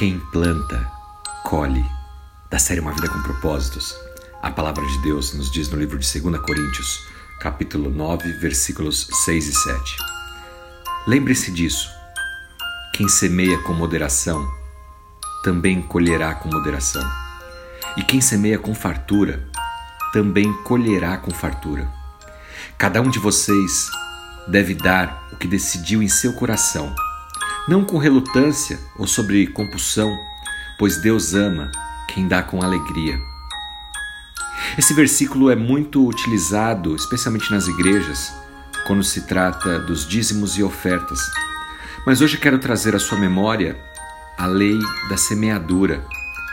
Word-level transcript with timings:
Quem 0.00 0.18
planta, 0.18 0.90
colhe. 1.44 1.84
Da 2.48 2.58
série 2.58 2.80
Uma 2.80 2.94
Vida 2.94 3.06
com 3.06 3.20
Propósitos. 3.20 3.94
A 4.40 4.50
palavra 4.50 4.82
de 4.86 5.02
Deus 5.02 5.34
nos 5.34 5.50
diz 5.52 5.68
no 5.68 5.78
livro 5.78 5.98
de 5.98 6.20
2 6.20 6.40
Coríntios, 6.40 7.06
capítulo 7.38 7.90
9, 7.90 8.32
versículos 8.38 9.08
6 9.26 9.48
e 9.48 9.52
7. 9.52 9.96
Lembre-se 11.06 11.50
disso. 11.50 11.86
Quem 12.94 13.10
semeia 13.10 13.58
com 13.58 13.74
moderação, 13.74 14.42
também 15.44 15.82
colherá 15.82 16.34
com 16.34 16.48
moderação. 16.48 17.06
E 17.94 18.02
quem 18.02 18.22
semeia 18.22 18.58
com 18.58 18.74
fartura, 18.74 19.46
também 20.14 20.50
colherá 20.62 21.18
com 21.18 21.30
fartura. 21.30 21.86
Cada 22.78 23.02
um 23.02 23.10
de 23.10 23.18
vocês 23.18 23.90
deve 24.48 24.72
dar 24.72 25.28
o 25.30 25.36
que 25.36 25.46
decidiu 25.46 26.02
em 26.02 26.08
seu 26.08 26.32
coração 26.32 26.90
não 27.70 27.84
com 27.84 27.98
relutância 27.98 28.80
ou 28.98 29.06
sobre 29.06 29.46
compulsão, 29.46 30.18
pois 30.76 30.96
Deus 30.96 31.34
ama 31.34 31.70
quem 32.08 32.26
dá 32.26 32.42
com 32.42 32.60
alegria. 32.60 33.16
Esse 34.76 34.92
versículo 34.92 35.48
é 35.48 35.54
muito 35.54 36.04
utilizado, 36.04 36.96
especialmente 36.96 37.48
nas 37.48 37.68
igrejas, 37.68 38.34
quando 38.88 39.04
se 39.04 39.20
trata 39.20 39.78
dos 39.78 40.04
dízimos 40.04 40.58
e 40.58 40.64
ofertas. 40.64 41.20
Mas 42.04 42.20
hoje 42.20 42.38
quero 42.38 42.58
trazer 42.58 42.96
à 42.96 42.98
sua 42.98 43.20
memória 43.20 43.80
a 44.36 44.46
lei 44.46 44.80
da 45.08 45.16
semeadura, 45.16 46.04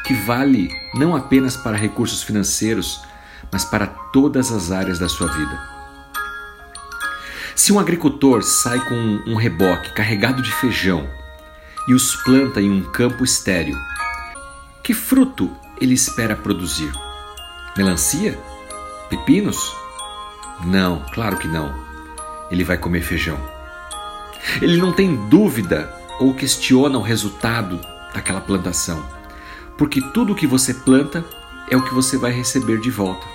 que 0.05 0.13
vale 0.13 0.69
não 0.93 1.15
apenas 1.15 1.57
para 1.57 1.75
recursos 1.75 2.21
financeiros, 2.21 3.01
mas 3.51 3.65
para 3.65 3.87
todas 3.87 4.51
as 4.51 4.69
áreas 4.69 4.99
da 4.99 5.09
sua 5.09 5.29
vida. 5.29 5.76
Se 7.57 7.73
um 7.73 7.79
agricultor 7.79 8.43
sai 8.43 8.79
com 8.85 9.19
um 9.25 9.33
reboque 9.33 9.91
carregado 9.91 10.43
de 10.43 10.53
feijão 10.53 11.09
e 11.87 11.95
os 11.95 12.15
planta 12.17 12.61
em 12.61 12.69
um 12.69 12.83
campo 12.83 13.23
estéril, 13.23 13.75
que 14.83 14.93
fruto 14.93 15.51
ele 15.81 15.95
espera 15.95 16.35
produzir? 16.35 16.91
Melancia? 17.75 18.37
Pepinos? 19.09 19.75
Não, 20.65 21.03
claro 21.11 21.37
que 21.37 21.47
não. 21.47 21.73
Ele 22.51 22.63
vai 22.63 22.77
comer 22.77 23.01
feijão. 23.01 23.39
Ele 24.61 24.77
não 24.77 24.93
tem 24.93 25.15
dúvida 25.27 25.91
ou 26.19 26.35
questiona 26.35 26.99
o 26.99 27.01
resultado 27.01 27.81
daquela 28.13 28.39
plantação, 28.39 29.03
porque 29.79 29.99
tudo 30.13 30.33
o 30.33 30.35
que 30.35 30.45
você 30.45 30.75
planta 30.75 31.25
é 31.71 31.75
o 31.75 31.83
que 31.83 31.93
você 31.93 32.17
vai 32.17 32.31
receber 32.31 32.79
de 32.79 32.91
volta. 32.91 33.25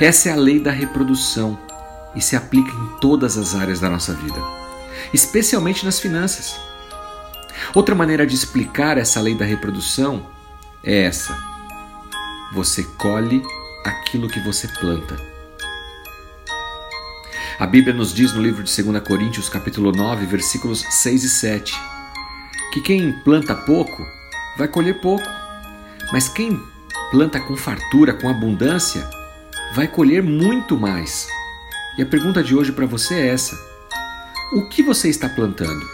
Essa 0.00 0.30
é 0.30 0.32
a 0.32 0.36
lei 0.36 0.58
da 0.58 0.72
reprodução 0.72 1.56
e 2.14 2.20
se 2.20 2.36
aplica 2.36 2.70
em 2.70 3.00
todas 3.00 3.36
as 3.36 3.54
áreas 3.54 3.80
da 3.80 3.90
nossa 3.90 4.12
vida, 4.14 4.40
especialmente 5.12 5.84
nas 5.84 5.98
finanças. 5.98 6.56
Outra 7.74 7.94
maneira 7.94 8.26
de 8.26 8.34
explicar 8.34 8.98
essa 8.98 9.20
lei 9.20 9.34
da 9.34 9.44
reprodução 9.44 10.26
é 10.82 11.02
essa: 11.04 11.36
você 12.52 12.82
colhe 12.98 13.42
aquilo 13.84 14.28
que 14.28 14.40
você 14.40 14.68
planta. 14.68 15.16
A 17.58 17.66
Bíblia 17.66 17.94
nos 17.94 18.12
diz 18.12 18.32
no 18.32 18.42
livro 18.42 18.64
de 18.64 18.82
2 18.82 19.02
Coríntios, 19.04 19.48
capítulo 19.48 19.92
9, 19.92 20.26
versículos 20.26 20.84
6 20.90 21.24
e 21.24 21.28
7, 21.28 21.74
que 22.72 22.80
quem 22.80 23.12
planta 23.20 23.54
pouco 23.54 24.04
vai 24.58 24.66
colher 24.66 25.00
pouco, 25.00 25.24
mas 26.12 26.28
quem 26.28 26.60
planta 27.10 27.38
com 27.40 27.56
fartura, 27.56 28.12
com 28.12 28.28
abundância, 28.28 29.08
vai 29.74 29.86
colher 29.86 30.22
muito 30.22 30.76
mais. 30.76 31.28
E 31.96 32.02
a 32.02 32.06
pergunta 32.06 32.42
de 32.42 32.56
hoje 32.56 32.72
para 32.72 32.86
você 32.86 33.14
é 33.14 33.28
essa: 33.28 33.56
o 34.52 34.68
que 34.68 34.82
você 34.82 35.08
está 35.08 35.28
plantando? 35.28 35.88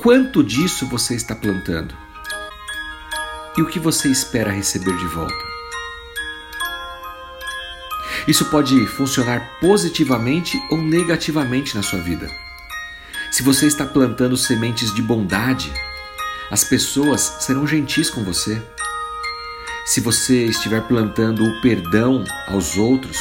Quanto 0.00 0.42
disso 0.42 0.86
você 0.86 1.14
está 1.14 1.34
plantando? 1.34 1.94
E 3.56 3.62
o 3.62 3.66
que 3.66 3.78
você 3.78 4.08
espera 4.08 4.52
receber 4.52 4.96
de 4.96 5.06
volta? 5.06 5.50
Isso 8.28 8.44
pode 8.44 8.86
funcionar 8.86 9.58
positivamente 9.60 10.56
ou 10.70 10.78
negativamente 10.78 11.74
na 11.74 11.82
sua 11.82 11.98
vida. 11.98 12.30
Se 13.32 13.42
você 13.42 13.66
está 13.66 13.84
plantando 13.84 14.36
sementes 14.36 14.94
de 14.94 15.02
bondade, 15.02 15.72
as 16.50 16.62
pessoas 16.62 17.20
serão 17.40 17.66
gentis 17.66 18.08
com 18.08 18.22
você. 18.22 18.62
Se 19.86 20.00
você 20.00 20.46
estiver 20.46 20.82
plantando 20.82 21.44
o 21.44 21.60
perdão 21.60 22.24
aos 22.48 22.76
outros, 22.76 23.18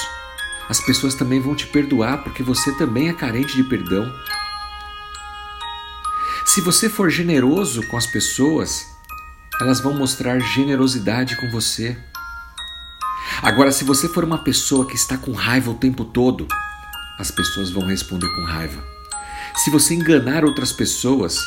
as 0.70 0.80
pessoas 0.80 1.16
também 1.16 1.42
vão 1.42 1.56
te 1.56 1.66
perdoar 1.66 2.24
porque 2.24 2.44
você 2.44 2.72
também 2.78 3.10
é 3.10 3.14
carente 3.14 3.56
de 3.56 3.64
perdão. 3.64 4.06
Se 6.46 6.62
você 6.62 6.88
for 6.88 7.10
generoso 7.10 7.82
com 7.88 7.98
as 7.98 8.06
pessoas, 8.06 8.86
elas 9.60 9.80
vão 9.80 9.96
mostrar 9.96 10.40
generosidade 10.40 11.36
com 11.38 11.50
você. 11.50 11.98
Agora, 13.42 13.72
se 13.72 13.84
você 13.84 14.08
for 14.08 14.24
uma 14.24 14.44
pessoa 14.44 14.86
que 14.86 14.96
está 14.96 15.18
com 15.18 15.32
raiva 15.32 15.72
o 15.72 15.76
tempo 15.76 16.06
todo, 16.06 16.48
as 17.18 17.32
pessoas 17.32 17.72
vão 17.72 17.88
responder 17.88 18.28
com 18.36 18.44
raiva. 18.44 18.84
Se 19.56 19.72
você 19.72 19.96
enganar 19.96 20.46
outras 20.46 20.72
pessoas, 20.72 21.38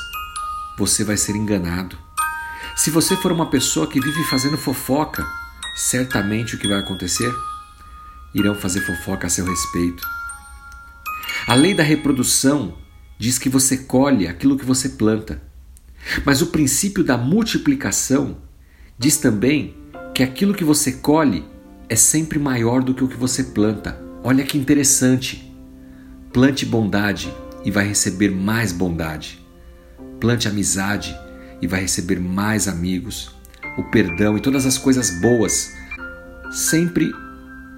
você 0.77 1.05
vai 1.05 1.17
ser 1.17 1.37
enganado. 1.37 1.97
Se 2.75 2.91
você 2.91 3.17
for 3.17 3.31
uma 3.31 3.49
pessoa 3.49 3.87
que 3.87 4.01
vive 4.01 4.25
fazendo 4.25 4.59
fofoca, 4.59 5.25
certamente 5.77 6.57
o 6.57 6.59
que 6.59 6.67
vai 6.67 6.79
acontecer? 6.79 7.33
Irão 8.35 8.55
fazer 8.55 8.81
fofoca 8.81 9.27
a 9.27 9.31
seu 9.31 9.45
respeito. 9.45 10.03
A 11.47 11.55
lei 11.55 11.75
da 11.75 11.83
reprodução 11.83 12.77
diz 13.19 13.39
que 13.39 13.49
você 13.49 13.79
colhe 13.79 14.27
aquilo 14.27 14.59
que 14.59 14.65
você 14.65 14.91
planta. 14.91 15.43
Mas 16.25 16.43
o 16.43 16.47
princípio 16.47 17.05
da 17.05 17.17
multiplicação 17.17 18.39
diz 18.99 19.17
também 19.17 19.77
que 20.15 20.23
aquilo 20.23 20.55
que 20.55 20.65
você 20.65 20.93
colhe 20.93 21.45
é 21.89 21.97
sempre 21.97 22.39
maior 22.39 22.83
do 22.83 22.95
que 22.95 23.05
o 23.05 23.09
que 23.09 23.17
você 23.17 23.45
planta. 23.45 24.01
Olha 24.25 24.45
que 24.45 24.59
interessante. 24.59 25.53
Plante 26.33 26.65
bondade 26.65 27.33
e 27.65 27.71
vai 27.71 27.87
receber 27.87 28.31
mais 28.31 28.73
bondade. 28.73 29.41
Plante 30.21 30.49
amizade 30.49 31.17
e 31.61 31.67
vai 31.67 31.83
receber 31.83 32.21
mais 32.21 32.69
amigos. 32.69 33.31
O 33.77 33.85
perdão 33.85 34.37
e 34.37 34.41
todas 34.41 34.67
as 34.67 34.79
coisas 34.79 35.21
boas 35.21 35.73
sempre 36.51 37.13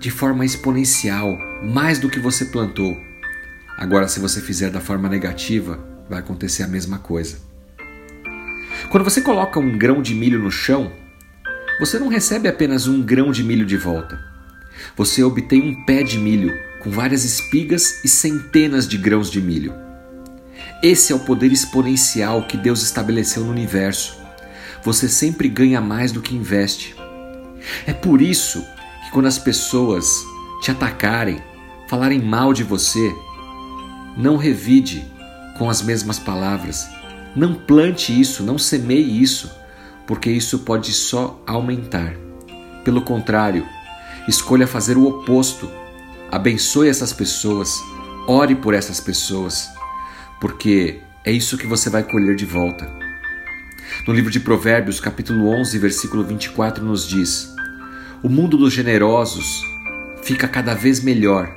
de 0.05 0.11
forma 0.11 0.45
exponencial, 0.45 1.39
mais 1.63 1.99
do 1.99 2.11
que 2.11 2.21
você 2.21 2.45
plantou. 2.45 2.95
Agora, 3.75 4.07
se 4.07 4.21
você 4.21 4.39
fizer 4.39 4.69
da 4.69 4.79
forma 4.79 5.09
negativa, 5.09 5.83
vai 6.11 6.19
acontecer 6.19 6.63
a 6.63 6.69
mesma 6.69 6.99
coisa. 6.99 7.39
Quando 8.91 9.03
você 9.03 9.23
coloca 9.23 9.59
um 9.59 9.79
grão 9.79 10.03
de 10.03 10.15
milho 10.15 10.39
no 10.39 10.51
chão, 10.51 10.93
você 11.81 11.99
não 11.99 12.09
recebe 12.09 12.47
apenas 12.47 12.87
um 12.87 13.01
grão 13.01 13.33
de 13.33 13.43
milho 13.43 13.65
de 13.65 13.79
volta. 13.79 14.21
Você 14.95 15.25
obtém 15.25 15.71
um 15.71 15.87
pé 15.87 16.03
de 16.03 16.19
milho 16.19 16.53
com 16.83 16.91
várias 16.91 17.25
espigas 17.25 18.05
e 18.05 18.09
centenas 18.09 18.87
de 18.87 18.99
grãos 18.99 19.31
de 19.31 19.41
milho. 19.41 19.73
Esse 20.83 21.15
é 21.15 21.17
o 21.17 21.21
poder 21.21 21.51
exponencial 21.51 22.47
que 22.47 22.59
Deus 22.59 22.83
estabeleceu 22.83 23.43
no 23.43 23.51
universo. 23.51 24.19
Você 24.83 25.09
sempre 25.09 25.49
ganha 25.49 25.81
mais 25.81 26.13
do 26.13 26.21
que 26.21 26.37
investe. 26.37 26.95
É 27.87 27.95
por 27.95 28.21
isso 28.21 28.63
quando 29.15 29.27
as 29.27 29.39
pessoas 29.39 30.27
te 30.61 30.73
atacarem, 30.73 31.41
falarem 31.89 32.21
mal 32.21 32.53
de 32.53 32.65
você, 32.65 33.15
não 34.17 34.37
revide 34.37 35.07
com 35.57 35.71
as 35.71 35.81
mesmas 35.81 36.19
palavras. 36.19 36.89
Não 37.37 37.55
plante 37.55 38.19
isso, 38.21 38.43
não 38.43 38.59
semeie 38.59 39.23
isso, 39.23 39.49
porque 40.05 40.29
isso 40.29 40.59
pode 40.59 40.93
só 40.93 41.41
aumentar. 41.47 42.13
Pelo 42.83 43.03
contrário, 43.03 43.65
escolha 44.27 44.67
fazer 44.67 44.97
o 44.97 45.07
oposto. 45.07 45.71
Abençoe 46.33 46.89
essas 46.89 47.13
pessoas, 47.13 47.81
ore 48.27 48.57
por 48.57 48.75
essas 48.75 48.99
pessoas, 48.99 49.69
porque 50.41 50.99
é 51.25 51.31
isso 51.31 51.57
que 51.57 51.69
você 51.69 51.89
vai 51.89 52.03
colher 52.03 52.35
de 52.35 52.45
volta. 52.45 52.93
No 54.09 54.13
livro 54.13 54.33
de 54.33 54.41
Provérbios, 54.41 54.99
capítulo 54.99 55.51
11, 55.51 55.79
versículo 55.79 56.25
24, 56.25 56.85
nos 56.85 57.07
diz: 57.07 57.54
o 58.25 58.29
mundo 58.31 58.57
dos 58.57 58.73
generosos 58.73 59.67
fica 60.23 60.49
cada 60.49 60.75
vez 60.75 61.05
melhor 61.05 61.55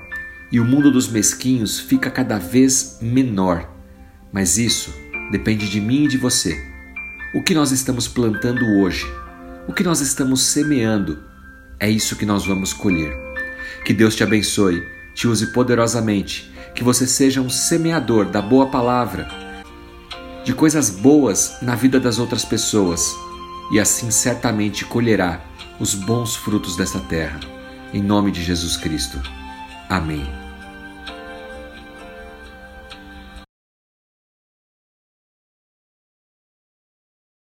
e 0.51 0.59
o 0.59 0.65
mundo 0.65 0.91
dos 0.91 1.07
mesquinhos 1.07 1.79
fica 1.79 2.11
cada 2.11 2.37
vez 2.37 2.97
menor. 3.01 3.71
Mas 4.33 4.57
isso 4.57 4.93
depende 5.31 5.69
de 5.69 5.79
mim 5.79 6.03
e 6.03 6.07
de 6.09 6.17
você. 6.17 6.61
O 7.33 7.41
que 7.41 7.53
nós 7.53 7.71
estamos 7.71 8.09
plantando 8.09 8.65
hoje, 8.81 9.05
o 9.65 9.71
que 9.71 9.81
nós 9.81 10.01
estamos 10.01 10.41
semeando, 10.41 11.23
é 11.79 11.89
isso 11.89 12.17
que 12.17 12.25
nós 12.25 12.45
vamos 12.45 12.73
colher. 12.73 13.13
Que 13.85 13.93
Deus 13.93 14.13
te 14.13 14.23
abençoe, 14.23 14.85
te 15.15 15.25
use 15.25 15.53
poderosamente, 15.53 16.51
que 16.75 16.83
você 16.83 17.07
seja 17.07 17.39
um 17.39 17.49
semeador 17.49 18.25
da 18.25 18.41
boa 18.41 18.65
palavra, 18.65 19.29
de 20.43 20.53
coisas 20.53 20.89
boas 20.89 21.59
na 21.61 21.75
vida 21.75 21.97
das 21.97 22.19
outras 22.19 22.43
pessoas, 22.43 23.15
e 23.71 23.79
assim 23.79 24.11
certamente 24.11 24.83
colherá 24.83 25.47
os 25.79 25.93
bons 25.93 26.35
frutos 26.35 26.75
desta 26.75 26.99
terra. 26.99 27.39
Em 27.93 28.01
nome 28.01 28.31
de 28.31 28.43
Jesus 28.43 28.75
Cristo. 28.77 29.21
Amém. 29.89 30.46